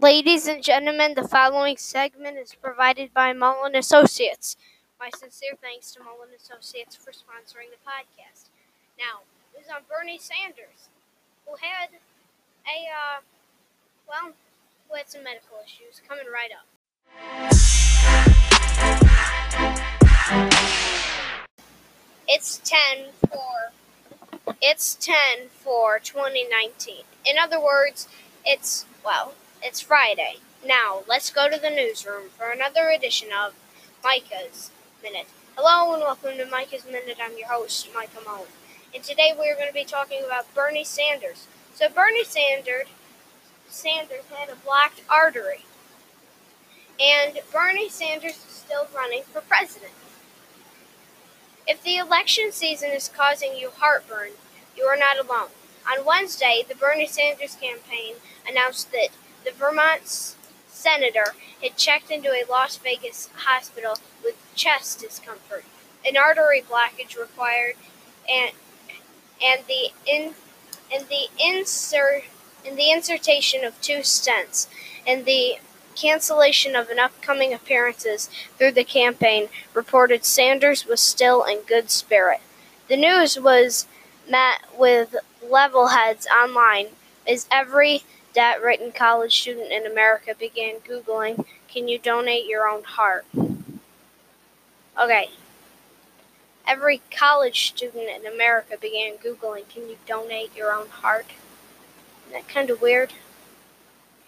Ladies 0.00 0.46
and 0.46 0.62
gentlemen, 0.64 1.12
the 1.12 1.28
following 1.28 1.76
segment 1.76 2.38
is 2.38 2.54
provided 2.54 3.12
by 3.12 3.34
Mullen 3.34 3.76
Associates. 3.76 4.56
My 4.98 5.10
sincere 5.14 5.58
thanks 5.60 5.92
to 5.92 6.00
Mullen 6.00 6.30
Associates 6.34 6.96
for 6.96 7.10
sponsoring 7.10 7.68
the 7.68 7.76
podcast. 7.84 8.48
Now, 8.98 9.20
it 9.52 9.58
was 9.58 9.68
on 9.68 9.82
Bernie 9.90 10.16
Sanders, 10.16 10.88
who 11.44 11.56
had 11.60 11.90
a, 12.64 12.88
uh, 12.88 13.20
well, 14.08 14.32
who 14.88 14.96
had 14.96 15.10
some 15.10 15.22
medical 15.22 15.58
issues 15.62 16.00
coming 16.08 16.24
right 16.32 16.48
up. 16.50 16.64
It's 22.26 22.58
10 22.64 23.08
for, 23.28 24.54
it's 24.62 24.94
10 24.94 25.50
for 25.50 25.98
2019. 25.98 27.02
In 27.26 27.36
other 27.36 27.62
words, 27.62 28.08
it's, 28.46 28.86
well, 29.04 29.34
it's 29.62 29.80
Friday. 29.80 30.36
Now, 30.66 31.02
let's 31.06 31.30
go 31.30 31.48
to 31.50 31.60
the 31.60 31.70
newsroom 31.70 32.30
for 32.30 32.50
another 32.50 32.88
edition 32.88 33.28
of 33.30 33.54
Micah's 34.02 34.70
Minute. 35.02 35.26
Hello 35.56 35.92
and 35.92 36.02
welcome 36.02 36.38
to 36.38 36.46
Micah's 36.46 36.86
Minute. 36.86 37.18
I'm 37.22 37.36
your 37.36 37.48
host, 37.48 37.88
Micah 37.94 38.20
Mullen. 38.24 38.48
And 38.94 39.04
today 39.04 39.34
we're 39.36 39.54
going 39.56 39.68
to 39.68 39.74
be 39.74 39.84
talking 39.84 40.22
about 40.24 40.52
Bernie 40.54 40.84
Sanders. 40.84 41.46
So 41.74 41.88
Bernie 41.88 42.24
Sanders 42.24 42.86
Sanders 43.68 44.24
had 44.34 44.48
a 44.48 44.56
blocked 44.56 45.02
artery. 45.10 45.64
And 46.98 47.38
Bernie 47.52 47.88
Sanders 47.88 48.36
is 48.36 48.64
still 48.66 48.88
running 48.94 49.22
for 49.24 49.42
president. 49.42 49.92
If 51.66 51.82
the 51.82 51.98
election 51.98 52.50
season 52.50 52.90
is 52.90 53.10
causing 53.14 53.56
you 53.56 53.70
heartburn, 53.70 54.30
you 54.76 54.84
are 54.84 54.96
not 54.96 55.18
alone. 55.18 55.50
On 55.90 56.04
Wednesday, 56.04 56.64
the 56.66 56.74
Bernie 56.74 57.06
Sanders 57.06 57.56
campaign 57.56 58.14
announced 58.48 58.90
that 58.92 59.08
the 59.44 59.52
Vermont 59.52 60.34
senator 60.68 61.34
had 61.62 61.76
checked 61.76 62.10
into 62.10 62.30
a 62.30 62.48
Las 62.48 62.76
Vegas 62.76 63.28
hospital 63.34 63.96
with 64.24 64.36
chest 64.54 65.00
discomfort, 65.00 65.64
an 66.06 66.16
artery 66.16 66.62
blockage 66.62 67.18
required, 67.18 67.74
and 68.28 68.52
and 69.42 69.62
the 69.66 69.90
in 70.06 70.34
and 70.92 71.06
the 71.08 71.28
insert 71.38 72.24
and 72.66 72.76
the 72.76 72.90
insertion 72.90 73.64
of 73.64 73.80
two 73.80 73.98
stents, 73.98 74.66
and 75.06 75.24
the 75.24 75.58
cancellation 75.96 76.76
of 76.76 76.88
an 76.88 76.98
upcoming 76.98 77.52
appearances 77.52 78.30
through 78.56 78.72
the 78.72 78.84
campaign 78.84 79.48
reported 79.74 80.24
Sanders 80.24 80.86
was 80.86 81.00
still 81.00 81.44
in 81.44 81.60
good 81.66 81.90
spirit. 81.90 82.40
The 82.88 82.96
news 82.96 83.38
was 83.38 83.86
met 84.28 84.64
with 84.78 85.16
level 85.46 85.88
heads 85.88 86.26
online 86.26 86.88
as 87.26 87.46
every 87.50 88.02
debt 88.32 88.62
written 88.62 88.92
college 88.92 89.40
student 89.40 89.72
in 89.72 89.86
America 89.86 90.34
began 90.38 90.76
Googling, 90.76 91.44
Can 91.68 91.88
you 91.88 91.98
donate 91.98 92.46
your 92.46 92.68
own 92.68 92.82
heart? 92.84 93.26
Okay. 95.00 95.30
Every 96.66 97.00
college 97.10 97.68
student 97.68 98.08
in 98.08 98.32
America 98.32 98.76
began 98.80 99.16
Googling, 99.16 99.68
Can 99.68 99.88
you 99.88 99.96
donate 100.06 100.54
your 100.54 100.72
own 100.72 100.88
heart? 100.88 101.26
Isn't 102.28 102.32
that 102.32 102.52
kind 102.52 102.70
of 102.70 102.80
weird? 102.80 103.12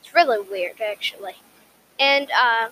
It's 0.00 0.14
really 0.14 0.40
weird, 0.40 0.80
actually. 0.80 1.36
And, 1.98 2.28
uh, 2.30 2.68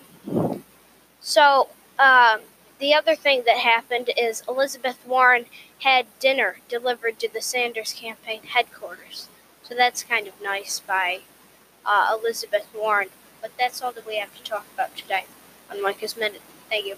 so, 1.21 1.69
uh, 1.97 2.37
the 2.77 2.93
other 2.93 3.15
thing 3.15 3.43
that 3.45 3.57
happened 3.57 4.11
is 4.17 4.43
Elizabeth 4.47 4.99
Warren 5.07 5.45
had 5.79 6.05
dinner 6.19 6.57
delivered 6.67 7.19
to 7.19 7.31
the 7.31 7.41
Sanders 7.41 7.93
campaign 7.93 8.41
headquarters. 8.43 9.29
So 9.67 9.75
that's 9.75 10.03
kind 10.03 10.27
of 10.27 10.33
nice 10.41 10.79
by 10.79 11.21
uh, 11.85 12.15
Elizabeth 12.19 12.67
Warren. 12.73 13.09
But 13.41 13.51
that's 13.59 13.81
all 13.81 13.91
that 13.91 14.05
we 14.07 14.17
have 14.17 14.35
to 14.35 14.43
talk 14.43 14.65
about 14.73 14.95
today 14.95 15.25
on 15.69 15.81
Micah's 15.81 16.15
Minute. 16.17 16.41
Thank 16.69 16.85
you. 16.85 16.97